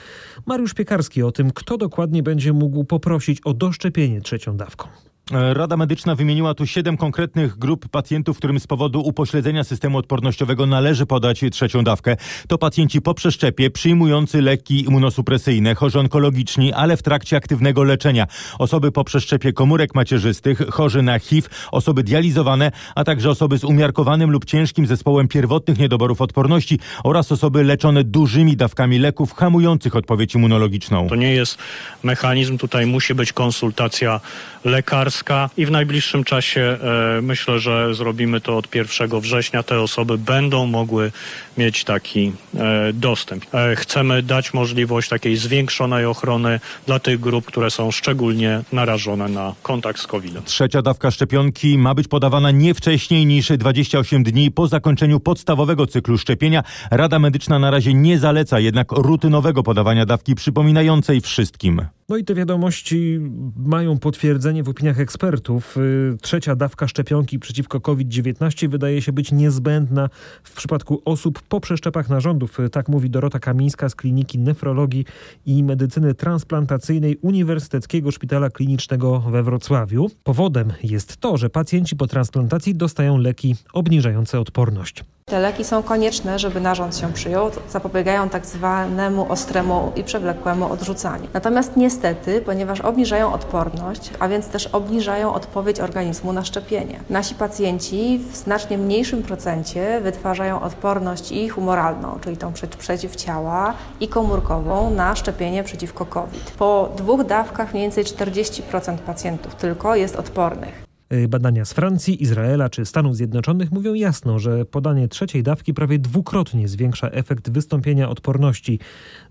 Mariusz 0.46 0.74
Piekarski 0.74 1.22
o 1.22 1.32
tym, 1.32 1.50
kto 1.50 1.78
dokładnie 1.78 2.22
będzie 2.22 2.52
mógł 2.52 2.84
poprosić 2.84 3.40
o 3.44 3.54
doszczepienie 3.54 4.20
trzecią 4.20 4.56
dawką. 4.56 4.88
Rada 5.30 5.76
Medyczna 5.76 6.14
wymieniła 6.14 6.54
tu 6.54 6.66
siedem 6.66 6.96
konkretnych 6.96 7.58
grup 7.58 7.88
pacjentów, 7.88 8.38
którym 8.38 8.60
z 8.60 8.66
powodu 8.66 9.00
upośledzenia 9.00 9.64
systemu 9.64 9.98
odpornościowego 9.98 10.66
należy 10.66 11.06
podać 11.06 11.44
trzecią 11.52 11.84
dawkę. 11.84 12.16
To 12.48 12.58
pacjenci 12.58 13.00
po 13.00 13.14
przeszczepie, 13.14 13.70
przyjmujący 13.70 14.42
leki 14.42 14.84
immunosupresyjne, 14.84 15.74
chorzy 15.74 15.98
onkologiczni, 15.98 16.72
ale 16.72 16.96
w 16.96 17.02
trakcie 17.02 17.36
aktywnego 17.36 17.84
leczenia. 17.84 18.26
Osoby 18.58 18.92
po 18.92 19.04
przeszczepie 19.04 19.52
komórek 19.52 19.94
macierzystych, 19.94 20.58
chorzy 20.70 21.02
na 21.02 21.18
HIV, 21.18 21.48
osoby 21.72 22.02
dializowane, 22.02 22.72
a 22.94 23.04
także 23.04 23.30
osoby 23.30 23.58
z 23.58 23.64
umiarkowanym 23.64 24.30
lub 24.30 24.44
ciężkim 24.44 24.86
zespołem 24.86 25.28
pierwotnych 25.28 25.78
niedoborów 25.78 26.20
odporności 26.20 26.78
oraz 27.04 27.32
osoby 27.32 27.64
leczone 27.64 28.04
dużymi 28.04 28.56
dawkami 28.56 28.98
leków 28.98 29.32
hamujących 29.32 29.96
odpowiedź 29.96 30.34
immunologiczną. 30.34 31.08
To 31.08 31.16
nie 31.16 31.34
jest 31.34 31.58
mechanizm, 32.02 32.58
tutaj 32.58 32.86
musi 32.86 33.14
być 33.14 33.32
konsultacja 33.32 34.20
lekarska 34.64 35.13
i 35.56 35.66
w 35.66 35.70
najbliższym 35.70 36.24
czasie 36.24 36.60
e, 36.60 37.20
myślę, 37.22 37.58
że 37.58 37.94
zrobimy 37.94 38.40
to 38.40 38.56
od 38.56 38.74
1 38.74 39.20
września. 39.20 39.62
Te 39.62 39.80
osoby 39.80 40.18
będą 40.18 40.66
mogły 40.66 41.12
mieć 41.58 41.84
taki 41.84 42.32
e, 42.56 42.92
dostęp. 42.92 43.54
E, 43.54 43.76
chcemy 43.76 44.22
dać 44.22 44.54
możliwość 44.54 45.08
takiej 45.08 45.36
zwiększonej 45.36 46.06
ochrony 46.06 46.60
dla 46.86 46.98
tych 46.98 47.20
grup, 47.20 47.46
które 47.46 47.70
są 47.70 47.90
szczególnie 47.90 48.60
narażone 48.72 49.28
na 49.28 49.54
kontakt 49.62 50.00
z 50.00 50.06
COVID-em. 50.06 50.42
Trzecia 50.44 50.82
dawka 50.82 51.10
szczepionki 51.10 51.78
ma 51.78 51.94
być 51.94 52.08
podawana 52.08 52.50
nie 52.50 52.74
wcześniej 52.74 53.26
niż 53.26 53.48
28 53.48 54.22
dni 54.22 54.50
po 54.50 54.68
zakończeniu 54.68 55.20
podstawowego 55.20 55.86
cyklu 55.86 56.18
szczepienia. 56.18 56.62
Rada 56.90 57.18
Medyczna 57.18 57.58
na 57.58 57.70
razie 57.70 57.94
nie 57.94 58.18
zaleca 58.18 58.60
jednak 58.60 58.92
rutynowego 58.92 59.62
podawania 59.62 60.06
dawki 60.06 60.34
przypominającej 60.34 61.20
wszystkim. 61.20 61.82
No 62.08 62.16
i 62.16 62.24
te 62.24 62.34
wiadomości 62.34 63.20
mają 63.56 63.98
potwierdzenie 63.98 64.62
w 64.62 64.68
opiniach 64.68 65.00
ekspertów. 65.00 65.76
Y, 65.76 66.16
trzecia 66.22 66.56
dawka 66.56 66.88
szczepionki 66.88 67.38
przeciwko 67.38 67.80
COVID-19 67.80 68.68
wydaje 68.68 69.02
się 69.02 69.12
być 69.12 69.32
niezbędna 69.32 70.08
w 70.42 70.56
przypadku 70.56 71.02
osób 71.04 71.42
po 71.42 71.60
przeszczepach 71.60 72.08
narządów. 72.08 72.60
Y, 72.60 72.70
tak 72.70 72.88
mówi 72.88 73.10
Dorota 73.10 73.38
Kamińska 73.38 73.88
z 73.88 73.94
Kliniki 73.94 74.38
Nefrologii 74.38 75.04
i 75.46 75.64
Medycyny 75.64 76.14
Transplantacyjnej 76.14 77.18
Uniwersyteckiego 77.22 78.10
Szpitala 78.10 78.50
Klinicznego 78.50 79.20
we 79.20 79.42
Wrocławiu. 79.42 80.10
Powodem 80.24 80.72
jest 80.82 81.16
to, 81.16 81.36
że 81.36 81.50
pacjenci 81.50 81.96
po 81.96 82.06
transplantacji 82.06 82.74
dostają 82.74 83.18
leki 83.18 83.56
obniżające 83.72 84.40
odporność. 84.40 85.04
Te 85.34 85.40
leki 85.40 85.64
są 85.64 85.82
konieczne, 85.82 86.38
żeby 86.38 86.60
narząd 86.60 86.96
się 86.96 87.12
przyjął, 87.12 87.50
zapobiegają 87.68 88.28
tak 88.28 88.46
zwanemu 88.46 89.32
ostremu 89.32 89.92
i 89.96 90.04
przewlekłemu 90.04 90.72
odrzucaniu. 90.72 91.28
Natomiast 91.32 91.76
niestety, 91.76 92.40
ponieważ 92.40 92.80
obniżają 92.80 93.32
odporność, 93.32 94.10
a 94.18 94.28
więc 94.28 94.48
też 94.48 94.66
obniżają 94.66 95.34
odpowiedź 95.34 95.80
organizmu 95.80 96.32
na 96.32 96.44
szczepienie. 96.44 97.00
Nasi 97.10 97.34
pacjenci 97.34 98.20
w 98.32 98.36
znacznie 98.36 98.78
mniejszym 98.78 99.22
procencie 99.22 100.00
wytwarzają 100.00 100.60
odporność 100.60 101.32
i 101.32 101.48
humoralną, 101.48 102.18
czyli 102.24 102.36
tą 102.36 102.52
przeciwciała 102.78 103.74
i 104.00 104.08
komórkową 104.08 104.90
na 104.90 105.16
szczepienie 105.16 105.64
przeciwko 105.64 106.06
COVID. 106.06 106.50
Po 106.58 106.88
dwóch 106.96 107.24
dawkach 107.24 107.72
mniej 107.72 107.82
więcej 107.82 108.04
40% 108.04 108.98
pacjentów 108.98 109.54
tylko 109.54 109.96
jest 109.96 110.16
odpornych. 110.16 110.93
Y, 111.12 111.28
badania 111.28 111.64
z 111.64 111.72
Francji, 111.72 112.22
Izraela 112.22 112.68
czy 112.68 112.84
Stanów 112.84 113.16
Zjednoczonych 113.16 113.72
mówią 113.72 113.94
jasno, 113.94 114.38
że 114.38 114.64
podanie 114.64 115.08
trzeciej 115.08 115.42
dawki 115.42 115.74
prawie 115.74 115.98
dwukrotnie 115.98 116.68
zwiększa 116.68 117.08
efekt 117.08 117.50
wystąpienia 117.50 118.08
odporności, 118.08 118.78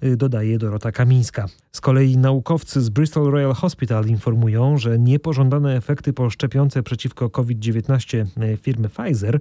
y, 0.04 0.18
dodaje 0.18 0.58
Dorota 0.58 0.92
Kamińska. 0.92 1.46
Z 1.72 1.82
kolei 1.82 2.18
naukowcy 2.18 2.82
z 2.82 2.90
Bristol 2.90 3.32
Royal 3.32 3.54
Hospital 3.54 4.06
informują, 4.06 4.78
że 4.78 5.00
niepożądane 5.00 5.76
efekty 5.76 6.14
po 6.14 6.30
szczepionce 6.30 6.84
przeciwko 6.84 7.30
COVID-19 7.30 8.26
y, 8.44 8.58
firmy 8.58 8.90
Pfizer 8.90 9.40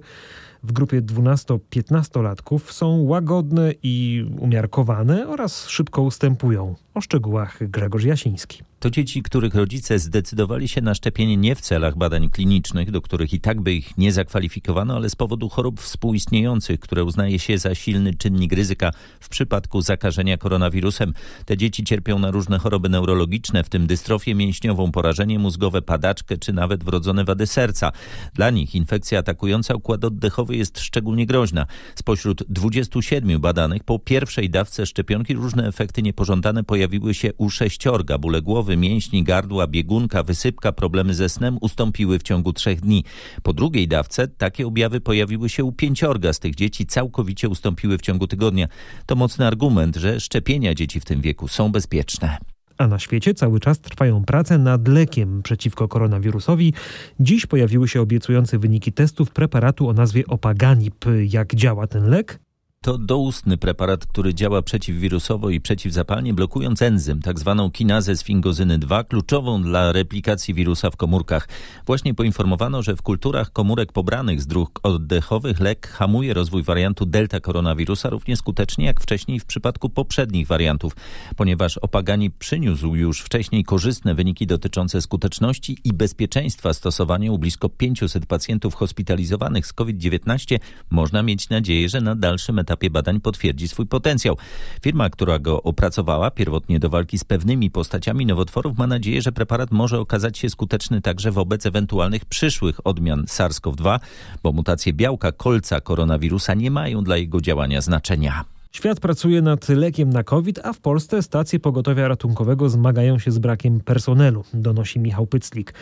w 0.63 0.71
grupie 0.71 1.01
12-15-latków 1.01 2.71
są 2.71 3.03
łagodne 3.03 3.73
i 3.83 4.25
umiarkowane 4.39 5.27
oraz 5.27 5.67
szybko 5.67 6.01
ustępują. 6.01 6.75
O 6.93 7.01
szczegółach 7.01 7.69
Grzegorz 7.69 8.03
Jasiński. 8.03 8.63
To 8.79 8.89
dzieci, 8.89 9.23
których 9.23 9.55
rodzice 9.55 9.99
zdecydowali 9.99 10.67
się 10.67 10.81
na 10.81 10.95
szczepienie 10.95 11.37
nie 11.37 11.55
w 11.55 11.61
celach 11.61 11.97
badań 11.97 12.29
klinicznych, 12.29 12.91
do 12.91 13.01
których 13.01 13.33
i 13.33 13.39
tak 13.39 13.61
by 13.61 13.73
ich 13.73 13.97
nie 13.97 14.11
zakwalifikowano, 14.11 14.95
ale 14.95 15.09
z 15.09 15.15
powodu 15.15 15.49
chorób 15.49 15.81
współistniejących, 15.81 16.79
które 16.79 17.03
uznaje 17.03 17.39
się 17.39 17.57
za 17.57 17.75
silny 17.75 18.13
czynnik 18.13 18.53
ryzyka 18.53 18.91
w 19.19 19.29
przypadku 19.29 19.81
zakażenia 19.81 20.37
koronawirusem. 20.37 21.13
Te 21.45 21.57
dzieci 21.57 21.83
cierpią 21.83 22.19
na 22.19 22.31
różne 22.31 22.59
choroby 22.59 22.89
neurologiczne, 22.89 23.63
w 23.63 23.69
tym 23.69 23.87
dystrofię 23.87 24.35
mięśniową, 24.35 24.91
porażenie 24.91 25.39
mózgowe, 25.39 25.81
padaczkę 25.81 26.37
czy 26.37 26.53
nawet 26.53 26.83
wrodzone 26.83 27.23
wady 27.23 27.47
serca. 27.47 27.91
Dla 28.33 28.49
nich 28.49 28.75
infekcja 28.75 29.19
atakująca 29.19 29.75
układ 29.75 30.05
oddechowy 30.05 30.52
jest 30.55 30.79
szczególnie 30.79 31.25
groźna. 31.25 31.65
Spośród 31.95 32.43
27 32.49 33.41
badanych 33.41 33.83
po 33.83 33.99
pierwszej 33.99 34.49
dawce 34.49 34.85
szczepionki 34.85 35.33
różne 35.33 35.67
efekty 35.67 36.01
niepożądane 36.01 36.63
pojawiły 36.63 37.13
się 37.13 37.33
u 37.37 37.49
sześciorga, 37.49 38.17
bóle 38.17 38.41
głowy, 38.41 38.77
mięśni, 38.77 39.23
gardła, 39.23 39.67
biegunka, 39.67 40.23
wysypka, 40.23 40.71
problemy 40.71 41.13
ze 41.13 41.29
snem 41.29 41.57
ustąpiły 41.61 42.19
w 42.19 42.23
ciągu 42.23 42.53
trzech 42.53 42.81
dni. 42.81 43.03
Po 43.43 43.53
drugiej 43.53 43.87
dawce 43.87 44.27
takie 44.27 44.67
objawy 44.67 45.01
pojawiły 45.01 45.49
się 45.49 45.63
u 45.63 45.71
pięciorga 45.71 46.33
z 46.33 46.39
tych 46.39 46.55
dzieci, 46.55 46.85
całkowicie 46.85 47.49
ustąpiły 47.49 47.97
w 47.97 48.01
ciągu 48.01 48.27
tygodnia. 48.27 48.67
To 49.05 49.15
mocny 49.15 49.47
argument, 49.47 49.95
że 49.95 50.19
szczepienia 50.19 50.73
dzieci 50.73 50.99
w 50.99 51.05
tym 51.05 51.21
wieku 51.21 51.47
są 51.47 51.71
bezpieczne. 51.71 52.52
A 52.83 52.87
na 52.87 52.99
świecie 52.99 53.33
cały 53.33 53.59
czas 53.59 53.79
trwają 53.79 54.25
prace 54.25 54.57
nad 54.57 54.87
lekiem 54.87 55.43
przeciwko 55.43 55.87
koronawirusowi. 55.87 56.73
Dziś 57.19 57.45
pojawiły 57.45 57.87
się 57.87 58.01
obiecujące 58.01 58.59
wyniki 58.59 58.93
testów 58.93 59.31
preparatu 59.31 59.89
o 59.89 59.93
nazwie 59.93 60.27
Opaganib. 60.27 61.05
Jak 61.25 61.55
działa 61.55 61.87
ten 61.87 62.09
lek? 62.09 62.42
To 62.83 62.97
doustny 62.97 63.57
preparat, 63.57 64.05
który 64.05 64.33
działa 64.33 64.61
przeciwwirusowo 64.61 65.49
i 65.49 65.61
przeciwzapalnie, 65.61 66.33
blokując 66.33 66.81
enzym, 66.81 67.21
tzw. 67.21 67.55
Tak 67.63 67.71
kinazę 67.71 68.17
sfingozyny 68.17 68.77
2, 68.77 69.03
kluczową 69.03 69.63
dla 69.63 69.91
replikacji 69.91 70.53
wirusa 70.53 70.91
w 70.91 70.95
komórkach. 70.95 71.47
Właśnie 71.85 72.13
poinformowano, 72.13 72.81
że 72.81 72.95
w 72.95 73.01
kulturach 73.01 73.51
komórek 73.51 73.91
pobranych 73.91 74.41
z 74.41 74.47
dróg 74.47 74.79
oddechowych 74.83 75.59
lek 75.59 75.87
hamuje 75.87 76.33
rozwój 76.33 76.63
wariantu 76.63 77.05
delta 77.05 77.39
koronawirusa 77.39 78.09
równie 78.09 78.37
skutecznie 78.37 78.85
jak 78.85 79.01
wcześniej 79.01 79.39
w 79.39 79.45
przypadku 79.45 79.89
poprzednich 79.89 80.47
wariantów, 80.47 80.95
ponieważ 81.35 81.77
Opagani 81.77 82.31
przyniósł 82.31 82.95
już 82.95 83.21
wcześniej 83.21 83.63
korzystne 83.63 84.15
wyniki 84.15 84.47
dotyczące 84.47 85.01
skuteczności 85.01 85.77
i 85.83 85.93
bezpieczeństwa 85.93 86.73
stosowania 86.73 87.31
u 87.31 87.37
blisko 87.37 87.69
500 87.69 88.25
pacjentów 88.25 88.75
hospitalizowanych 88.75 89.67
z 89.67 89.73
COVID-19, 89.73 90.59
można 90.89 91.23
mieć 91.23 91.49
nadzieję, 91.49 91.89
że 91.89 92.01
na 92.01 92.15
dalszym 92.15 92.59
etapie 92.59 92.72
badań 92.89 93.19
potwierdzi 93.19 93.67
swój 93.67 93.85
potencjał. 93.85 94.37
Firma, 94.81 95.09
która 95.09 95.39
go 95.39 95.63
opracowała 95.63 96.31
pierwotnie 96.31 96.79
do 96.79 96.89
walki 96.89 97.17
z 97.17 97.23
pewnymi 97.23 97.69
postaciami 97.69 98.25
nowotworów, 98.25 98.77
ma 98.77 98.87
nadzieję, 98.87 99.21
że 99.21 99.31
preparat 99.31 99.71
może 99.71 99.99
okazać 99.99 100.37
się 100.37 100.49
skuteczny 100.49 101.01
także 101.01 101.31
wobec 101.31 101.65
ewentualnych 101.65 102.25
przyszłych 102.25 102.87
odmian 102.87 103.25
SARS-CoV-2, 103.25 103.99
bo 104.43 104.51
mutacje 104.51 104.93
białka 104.93 105.31
kolca 105.31 105.81
koronawirusa 105.81 106.53
nie 106.53 106.71
mają 106.71 107.03
dla 107.03 107.17
jego 107.17 107.41
działania 107.41 107.81
znaczenia. 107.81 108.45
Świat 108.75 108.99
pracuje 108.99 109.41
nad 109.41 109.69
lekiem 109.69 110.09
na 110.09 110.23
COVID, 110.23 110.59
a 110.63 110.73
w 110.73 110.79
Polsce 110.79 111.23
stacje 111.23 111.59
pogotowia 111.59 112.07
ratunkowego 112.07 112.69
zmagają 112.69 113.19
się 113.19 113.31
z 113.31 113.39
brakiem 113.39 113.79
personelu, 113.79 114.43
donosi 114.53 114.99
Michał 114.99 115.27
Pyclik. 115.27 115.73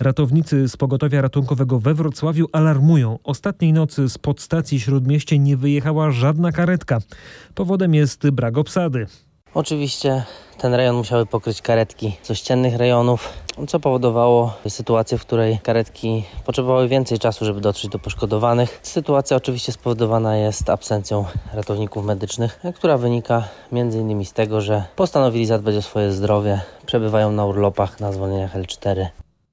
Ratownicy 0.00 0.68
z 0.68 0.76
pogotowia 0.76 1.20
ratunkowego 1.20 1.80
we 1.80 1.94
Wrocławiu 1.94 2.46
alarmują. 2.52 3.18
Ostatniej 3.24 3.72
nocy 3.72 4.08
z 4.08 4.18
podstacji 4.18 4.80
Śródmieście 4.80 5.38
nie 5.38 5.56
wyjechała 5.56 6.10
żadna 6.10 6.52
karetka. 6.52 6.98
Powodem 7.54 7.94
jest 7.94 8.30
brak 8.30 8.58
obsady. 8.58 9.06
Oczywiście 9.56 10.24
ten 10.58 10.74
rejon 10.74 10.96
musiały 10.96 11.26
pokryć 11.26 11.62
karetki 11.62 12.16
z 12.22 12.30
ościennych 12.30 12.76
rejonów, 12.76 13.28
co 13.68 13.80
powodowało 13.80 14.54
sytuację, 14.68 15.18
w 15.18 15.20
której 15.20 15.58
karetki 15.62 16.24
potrzebowały 16.46 16.88
więcej 16.88 17.18
czasu, 17.18 17.44
żeby 17.44 17.60
dotrzeć 17.60 17.90
do 17.90 17.98
poszkodowanych. 17.98 18.80
Sytuacja 18.82 19.36
oczywiście 19.36 19.72
spowodowana 19.72 20.36
jest 20.36 20.70
absencją 20.70 21.24
ratowników 21.54 22.04
medycznych, 22.04 22.60
która 22.74 22.98
wynika 22.98 23.48
m.in. 23.72 24.24
z 24.24 24.32
tego, 24.32 24.60
że 24.60 24.84
postanowili 24.96 25.46
zadbać 25.46 25.74
o 25.76 25.82
swoje 25.82 26.12
zdrowie, 26.12 26.60
przebywają 26.86 27.32
na 27.32 27.44
urlopach, 27.44 28.00
na 28.00 28.12
zwolnieniach 28.12 28.56
L4. 28.56 29.06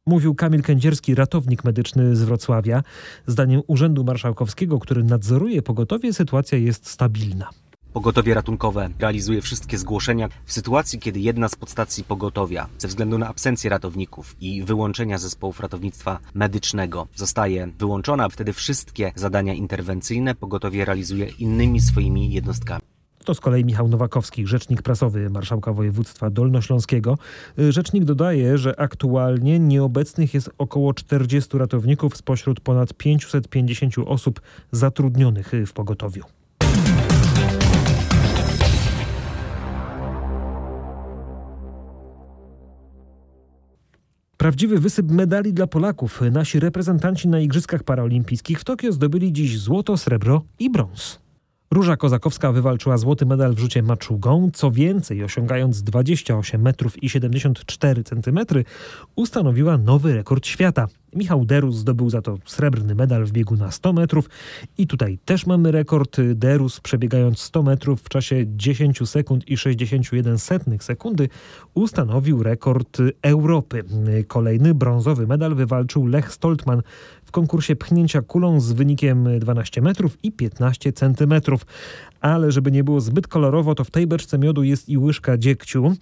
Mówił 0.06 0.36
Kamil 0.36 0.62
Kędzierski, 0.62 1.16
ratownik 1.16 1.64
medyczny 1.64 2.16
z 2.16 2.24
Wrocławia. 2.24 2.84
Zdaniem 3.28 3.62
Urzędu 3.68 4.04
Marszałkowskiego, 4.04 4.80
który 4.80 5.04
nadzoruje 5.04 5.62
pogotowie, 5.62 6.14
sytuacja 6.14 6.58
jest 6.58 6.90
stabilna. 6.90 7.50
Pogotowie 7.94 8.34
ratunkowe 8.34 8.90
realizuje 9.00 9.42
wszystkie 9.42 9.78
zgłoszenia 9.78 10.30
w 10.46 10.54
sytuacji, 10.54 11.00
kiedy 11.00 11.20
jedna 11.20 11.50
z 11.50 11.56
podstacji 11.56 12.04
pogotowia 12.04 12.68
ze 12.78 12.88
względu 12.88 13.18
na 13.18 13.28
absencję 13.28 13.70
ratowników 13.70 14.36
i 14.42 14.64
wyłączenia 14.64 15.18
zespołów 15.18 15.60
ratownictwa 15.60 16.20
medycznego 16.34 17.08
zostaje 17.16 17.68
wyłączona. 17.80 18.30
Wtedy 18.30 18.54
wszystkie 18.54 19.12
zadania 19.16 19.54
interwencyjne 19.54 20.36
pogotowie 20.36 20.86
realizuje 20.86 21.26
innymi 21.40 21.82
swoimi 21.82 22.32
jednostkami. 22.32 22.82
To 23.26 23.34
z 23.34 23.40
kolei 23.40 23.66
Michał 23.66 23.88
Nowakowski, 23.88 24.48
rzecznik 24.48 24.82
prasowy 24.82 25.30
Marszałka 25.30 25.74
Województwa 25.74 26.30
Dolnośląskiego. 26.30 27.18
Rzecznik 27.70 28.04
dodaje, 28.04 28.58
że 28.58 28.80
aktualnie 28.80 29.60
nieobecnych 29.60 30.34
jest 30.34 30.50
około 30.58 30.94
40 30.94 31.58
ratowników 31.58 32.18
spośród 32.18 32.60
ponad 32.60 32.94
550 32.94 33.96
osób 34.06 34.42
zatrudnionych 34.72 35.52
w 35.68 35.74
pogotowiu. 35.74 36.24
Prawdziwy 44.44 44.80
wysyp 44.80 45.12
medali 45.12 45.54
dla 45.54 45.68
Polaków. 45.68 46.22
Nasi 46.32 46.60
reprezentanci 46.60 47.28
na 47.28 47.40
Igrzyskach 47.40 47.84
Paraolimpijskich 47.84 48.60
w 48.60 48.64
Tokio 48.64 48.92
zdobyli 48.92 49.34
dziś 49.34 49.60
złoto, 49.60 49.98
srebro 49.98 50.42
i 50.60 50.70
brąz. 50.70 51.20
Róża 51.72 51.98
Kozakowska 51.98 52.52
wywalczyła 52.52 52.98
złoty 52.98 53.26
medal 53.26 53.54
w 53.54 53.60
rzucie 53.60 53.84
maczugą. 53.84 54.50
Co 54.54 54.72
więcej, 54.72 55.24
osiągając 55.24 55.84
28 55.84 56.62
metrów 56.62 57.04
i 57.04 57.10
74 57.10 58.04
centymetry, 58.04 58.66
ustanowiła 59.16 59.78
nowy 59.78 60.14
rekord 60.14 60.48
świata. 60.48 60.88
Michał 61.16 61.46
Derus 61.46 61.76
zdobył 61.76 62.10
za 62.10 62.22
to 62.22 62.38
srebrny 62.46 62.96
medal 62.96 63.26
w 63.26 63.32
biegu 63.32 63.56
na 63.56 63.72
100 63.72 63.94
metrów 63.94 64.30
i 64.78 64.88
tutaj 64.88 65.20
też 65.26 65.46
mamy 65.46 65.72
rekord. 65.72 66.18
Derus 66.36 66.80
przebiegając 66.80 67.40
100 67.40 67.64
metrów 67.64 68.02
w 68.02 68.10
czasie 68.10 68.46
10 68.48 69.10
sekund 69.10 69.50
i 69.50 69.58
61 69.58 70.40
setnych 70.40 70.84
sekundy 70.84 71.30
ustanowił 71.74 72.44
rekord 72.44 72.98
Europy. 73.22 73.84
Kolejny 74.28 74.74
brązowy 74.74 75.28
medal 75.28 75.56
wywalczył 75.56 76.08
Lech 76.08 76.34
Stoltman 76.34 76.82
w 77.24 77.32
konkursie 77.32 77.76
pchnięcia 77.76 78.22
kulą 78.22 78.60
z 78.60 78.72
wynikiem 78.72 79.40
12 79.40 79.82
metrów 79.82 80.18
i 80.24 80.32
15 80.32 80.94
centymetrów. 80.94 81.66
Ale 82.22 82.52
żeby 82.52 82.72
nie 82.72 82.84
było 82.84 83.02
zbyt 83.02 83.28
kolorowo, 83.28 83.76
to 83.76 83.84
w 83.84 83.92
tej 83.92 84.08
beczce 84.08 84.38
miodu 84.38 84.64
jest 84.64 84.90
i 84.90 84.98
łyżka 84.98 85.38
dziegciu. 85.38 85.96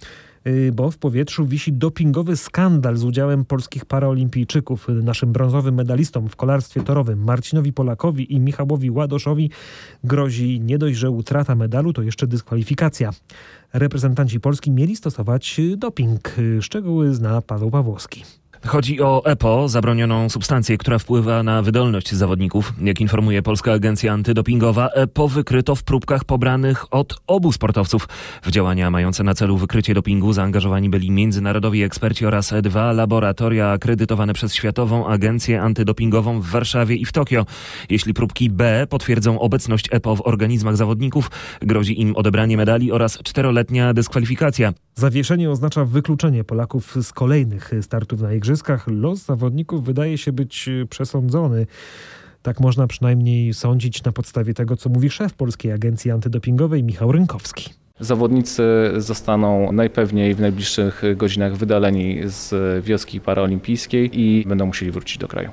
Y, 0.46 0.72
bo 0.72 0.90
w 0.90 0.98
powietrzu 0.98 1.46
wisi 1.46 1.72
dopingowy 1.72 2.36
skandal 2.36 2.96
z 2.96 3.04
udziałem 3.04 3.44
polskich 3.44 3.84
paraolimpijczyków. 3.84 4.86
Naszym 5.02 5.32
brązowym 5.32 5.74
medalistom 5.74 6.28
w 6.28 6.36
kolarstwie 6.36 6.80
torowym 6.80 7.24
Marcinowi 7.24 7.72
Polakowi 7.72 8.34
i 8.34 8.40
Michałowi 8.40 8.90
Ładoszowi 8.90 9.50
grozi 10.04 10.60
nie 10.60 10.78
dość, 10.78 10.96
że 10.96 11.10
utrata 11.10 11.54
medalu, 11.54 11.92
to 11.92 12.02
jeszcze 12.02 12.26
dyskwalifikacja. 12.26 13.10
Reprezentanci 13.72 14.40
Polski 14.40 14.70
mieli 14.70 14.96
stosować 14.96 15.60
doping. 15.76 16.36
Szczegóły 16.60 17.14
zna 17.14 17.42
Paweł 17.42 17.70
Pawłowski. 17.70 18.24
Chodzi 18.66 19.00
o 19.00 19.22
EPO, 19.24 19.68
zabronioną 19.68 20.28
substancję, 20.28 20.78
która 20.78 20.98
wpływa 20.98 21.42
na 21.42 21.62
wydolność 21.62 22.14
zawodników. 22.14 22.72
Jak 22.80 23.00
informuje 23.00 23.42
Polska 23.42 23.72
Agencja 23.72 24.12
Antydopingowa, 24.12 24.88
EPO 24.88 25.28
wykryto 25.28 25.74
w 25.74 25.82
próbkach 25.82 26.24
pobranych 26.24 26.94
od 26.94 27.20
obu 27.26 27.52
sportowców. 27.52 28.08
W 28.42 28.50
działania 28.50 28.90
mające 28.90 29.24
na 29.24 29.34
celu 29.34 29.56
wykrycie 29.56 29.94
dopingu 29.94 30.32
zaangażowani 30.32 30.90
byli 30.90 31.10
międzynarodowi 31.10 31.82
eksperci 31.82 32.26
oraz 32.26 32.54
dwa 32.62 32.92
laboratoria 32.92 33.70
akredytowane 33.70 34.32
przez 34.32 34.54
Światową 34.54 35.06
Agencję 35.06 35.62
Antydopingową 35.62 36.40
w 36.40 36.46
Warszawie 36.46 36.96
i 36.96 37.04
w 37.04 37.12
Tokio. 37.12 37.46
Jeśli 37.90 38.14
próbki 38.14 38.50
B 38.50 38.86
potwierdzą 38.90 39.40
obecność 39.40 39.88
EPO 39.90 40.16
w 40.16 40.26
organizmach 40.26 40.76
zawodników, 40.76 41.30
grozi 41.60 42.00
im 42.00 42.16
odebranie 42.16 42.56
medali 42.56 42.92
oraz 42.92 43.18
czteroletnia 43.18 43.94
dyskwalifikacja. 43.94 44.72
Zawieszenie 44.94 45.50
oznacza 45.50 45.84
wykluczenie 45.84 46.44
Polaków 46.44 46.96
z 47.02 47.12
kolejnych 47.12 47.70
startów 47.80 48.20
na 48.20 48.32
igrzyskach. 48.32 48.51
Los 48.86 49.24
zawodników 49.24 49.84
wydaje 49.84 50.18
się 50.18 50.32
być 50.32 50.68
przesądzony. 50.90 51.66
Tak 52.42 52.60
można 52.60 52.86
przynajmniej 52.86 53.54
sądzić 53.54 54.04
na 54.04 54.12
podstawie 54.12 54.54
tego, 54.54 54.76
co 54.76 54.90
mówi 54.90 55.10
szef 55.10 55.34
Polskiej 55.34 55.72
Agencji 55.72 56.10
Antydopingowej 56.10 56.84
Michał 56.84 57.12
Rynkowski. 57.12 57.70
Zawodnicy 58.00 58.62
zostaną 58.96 59.72
najpewniej 59.72 60.34
w 60.34 60.40
najbliższych 60.40 61.02
godzinach 61.16 61.56
wydaleni 61.56 62.20
z 62.24 62.84
wioski 62.84 63.20
paraolimpijskiej 63.20 64.20
i 64.20 64.44
będą 64.46 64.66
musieli 64.66 64.92
wrócić 64.92 65.18
do 65.18 65.28
kraju. 65.28 65.50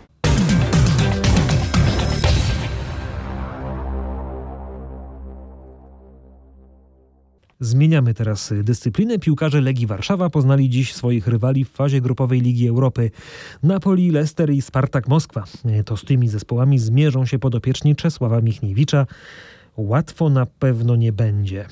Zmieniamy 7.61 8.13
teraz 8.13 8.53
dyscyplinę. 8.63 9.19
Piłkarze 9.19 9.61
Legii 9.61 9.87
Warszawa 9.87 10.29
poznali 10.29 10.69
dziś 10.69 10.93
swoich 10.93 11.27
rywali 11.27 11.65
w 11.65 11.69
fazie 11.69 12.01
grupowej 12.01 12.41
Ligi 12.41 12.67
Europy. 12.67 13.11
Napoli, 13.63 14.11
Leicester 14.11 14.49
i 14.49 14.61
Spartak 14.61 15.07
Moskwa. 15.07 15.43
To 15.85 15.97
z 15.97 16.03
tymi 16.03 16.27
zespołami 16.27 16.79
zmierzą 16.79 17.25
się 17.25 17.39
podopieczni 17.39 17.95
Czesława 17.95 18.41
Michniewicza. 18.41 19.05
Łatwo 19.77 20.29
na 20.29 20.45
pewno 20.45 20.95
nie 20.95 21.13
będzie. 21.13 21.65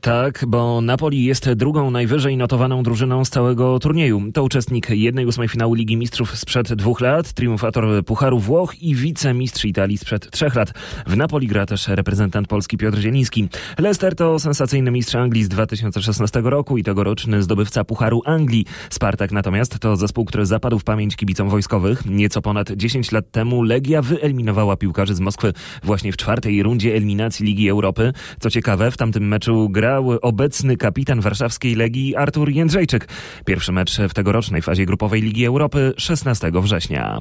Tak, 0.00 0.44
bo 0.48 0.80
Napoli 0.80 1.24
jest 1.24 1.52
drugą 1.52 1.90
najwyżej 1.90 2.36
notowaną 2.36 2.82
drużyną 2.82 3.24
z 3.24 3.30
całego 3.30 3.78
turnieju. 3.78 4.32
To 4.34 4.42
uczestnik 4.42 4.90
jednej 4.90 5.26
ósmej 5.26 5.48
finału 5.48 5.74
Ligi 5.74 5.96
Mistrzów 5.96 6.38
sprzed 6.38 6.74
dwóch 6.74 7.00
lat, 7.00 7.32
triumfator 7.32 8.04
Pucharu 8.04 8.38
Włoch 8.38 8.82
i 8.82 8.94
wicemistrz 8.94 9.64
Italii 9.64 9.98
sprzed 9.98 10.30
trzech 10.30 10.54
lat. 10.54 10.72
W 11.06 11.16
Napoli 11.16 11.46
gra 11.46 11.66
też 11.66 11.88
reprezentant 11.88 12.48
Polski 12.48 12.76
Piotr 12.76 12.98
Zieliński. 12.98 13.48
Leicester 13.78 14.14
to 14.14 14.38
sensacyjny 14.38 14.90
mistrz 14.90 15.14
Anglii 15.14 15.44
z 15.44 15.48
2016 15.48 16.40
roku 16.44 16.78
i 16.78 16.82
tegoroczny 16.82 17.42
zdobywca 17.42 17.84
Pucharu 17.84 18.22
Anglii. 18.24 18.64
Spartak 18.90 19.32
natomiast 19.32 19.78
to 19.78 19.96
zespół, 19.96 20.24
który 20.24 20.46
zapadł 20.46 20.78
w 20.78 20.84
pamięć 20.84 21.16
kibicom 21.16 21.48
wojskowych. 21.48 22.06
Nieco 22.06 22.42
ponad 22.42 22.70
10 22.70 23.12
lat 23.12 23.30
temu 23.30 23.62
Legia 23.62 24.02
wyeliminowała 24.02 24.76
piłkarzy 24.76 25.14
z 25.14 25.20
Moskwy 25.20 25.52
właśnie 25.82 26.12
w 26.12 26.16
czwartej 26.16 26.62
rundzie 26.62 26.94
eliminacji 26.94 27.46
Ligi 27.46 27.68
Europy. 27.68 28.12
Co 28.40 28.50
ciekawe, 28.50 28.90
w 28.90 28.96
tamtym 28.96 29.28
meczu 29.28 29.67
grał 29.68 30.10
obecny 30.22 30.76
kapitan 30.76 31.20
warszawskiej 31.20 31.74
Legii 31.74 32.16
Artur 32.16 32.50
Jędrzejczyk. 32.50 33.08
Pierwszy 33.44 33.72
mecz 33.72 33.98
w 34.08 34.14
tegorocznej 34.14 34.62
fazie 34.62 34.86
grupowej 34.86 35.22
Ligi 35.22 35.46
Europy 35.46 35.92
16 35.96 36.50
września. 36.54 37.20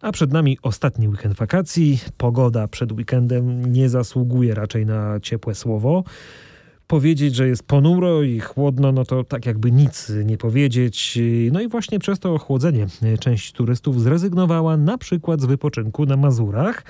A 0.00 0.12
przed 0.12 0.32
nami 0.32 0.58
ostatni 0.62 1.08
weekend 1.08 1.34
wakacji. 1.34 1.98
Pogoda 2.16 2.68
przed 2.68 2.92
weekendem 2.92 3.72
nie 3.72 3.88
zasługuje 3.88 4.54
raczej 4.54 4.86
na 4.86 5.20
ciepłe 5.20 5.54
słowo. 5.54 6.04
Powiedzieć, 6.90 7.34
że 7.34 7.48
jest 7.48 7.62
ponuro 7.62 8.22
i 8.22 8.40
chłodno, 8.40 8.92
no 8.92 9.04
to 9.04 9.24
tak 9.24 9.46
jakby 9.46 9.72
nic 9.72 10.12
nie 10.24 10.38
powiedzieć. 10.38 11.18
No 11.52 11.60
i 11.60 11.68
właśnie 11.68 11.98
przez 11.98 12.18
to 12.18 12.34
ochłodzenie 12.34 12.86
część 13.20 13.52
turystów 13.52 14.00
zrezygnowała 14.00 14.76
na 14.76 14.98
przykład 14.98 15.40
z 15.40 15.44
wypoczynku 15.44 16.06
na 16.06 16.16
Mazurach. 16.16 16.84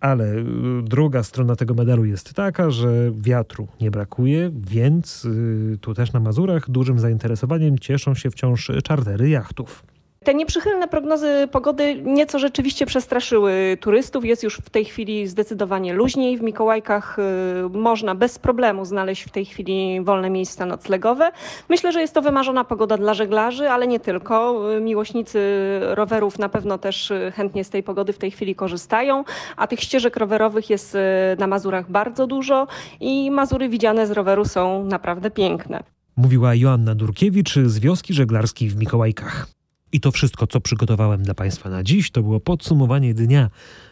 Ale 0.00 0.34
y, 0.34 0.44
druga 0.84 1.22
strona 1.22 1.56
tego 1.56 1.74
medalu 1.74 2.04
jest 2.04 2.34
taka, 2.34 2.70
że 2.70 3.12
wiatru 3.20 3.68
nie 3.80 3.90
brakuje, 3.90 4.50
więc 4.54 5.24
y, 5.24 5.78
tu 5.80 5.94
też 5.94 6.12
na 6.12 6.20
Mazurach 6.20 6.70
dużym 6.70 6.98
zainteresowaniem 6.98 7.78
cieszą 7.78 8.14
się 8.14 8.30
wciąż 8.30 8.70
czartery 8.84 9.28
jachtów. 9.28 9.91
Te 10.24 10.34
nieprzychylne 10.34 10.88
prognozy 10.88 11.48
pogody 11.52 12.02
nieco 12.04 12.38
rzeczywiście 12.38 12.86
przestraszyły 12.86 13.78
turystów. 13.80 14.24
Jest 14.24 14.42
już 14.42 14.56
w 14.56 14.70
tej 14.70 14.84
chwili 14.84 15.28
zdecydowanie 15.28 15.92
luźniej. 15.92 16.38
W 16.38 16.42
Mikołajkach 16.42 17.18
y, 17.18 17.78
można 17.78 18.14
bez 18.14 18.38
problemu 18.38 18.84
znaleźć 18.84 19.24
w 19.24 19.30
tej 19.30 19.44
chwili 19.44 20.00
wolne 20.00 20.30
miejsca 20.30 20.66
noclegowe. 20.66 21.32
Myślę, 21.68 21.92
że 21.92 22.00
jest 22.00 22.14
to 22.14 22.22
wymarzona 22.22 22.64
pogoda 22.64 22.96
dla 22.96 23.14
żeglarzy, 23.14 23.70
ale 23.70 23.86
nie 23.86 24.00
tylko. 24.00 24.62
Miłośnicy 24.80 25.40
rowerów 25.82 26.38
na 26.38 26.48
pewno 26.48 26.78
też 26.78 27.10
y, 27.10 27.32
chętnie 27.34 27.64
z 27.64 27.70
tej 27.70 27.82
pogody 27.82 28.12
w 28.12 28.18
tej 28.18 28.30
chwili 28.30 28.54
korzystają, 28.54 29.24
a 29.56 29.66
tych 29.66 29.80
ścieżek 29.80 30.16
rowerowych 30.16 30.70
jest 30.70 30.94
y, 30.94 30.98
na 31.38 31.46
Mazurach 31.46 31.90
bardzo 31.90 32.26
dużo 32.26 32.66
i 33.00 33.30
Mazury 33.30 33.68
widziane 33.68 34.06
z 34.06 34.10
roweru 34.10 34.44
są 34.44 34.84
naprawdę 34.84 35.30
piękne. 35.30 35.82
Mówiła 36.16 36.54
Joanna 36.54 36.94
Durkiewicz 36.94 37.54
z 37.54 37.78
wioski 37.78 38.14
żeglarskiej 38.14 38.68
w 38.68 38.76
Mikołajkach. 38.76 39.61
I 39.92 40.00
to 40.00 40.12
wszystko, 40.12 40.46
co 40.46 40.60
przygotowałem 40.60 41.22
dla 41.22 41.34
Państwa 41.34 41.70
na 41.70 41.82
dziś, 41.82 42.10
to 42.10 42.22
było 42.22 42.40
podsumowanie 42.40 43.14
dnia 43.14 43.50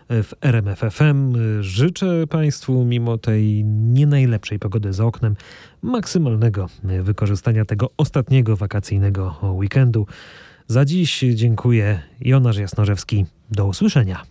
w 0.08 0.32
RMFFM. 0.40 1.36
Życzę 1.62 2.26
Państwu, 2.26 2.84
mimo 2.84 3.18
tej 3.18 3.64
nie 3.64 4.06
najlepszej 4.06 4.58
pogody 4.58 4.92
za 4.92 5.04
oknem, 5.04 5.36
maksymalnego 5.82 6.68
wykorzystania 7.02 7.64
tego 7.64 7.90
ostatniego 7.96 8.56
wakacyjnego 8.56 9.36
weekendu. 9.42 10.06
Za 10.66 10.84
dziś 10.84 11.24
dziękuję. 11.34 12.00
Jonasz 12.20 12.56
Jasnorzewski. 12.56 13.26
Do 13.50 13.66
usłyszenia. 13.66 14.22